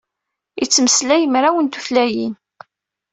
[0.63, 2.33] Ittmeslay mraw n tutlayin.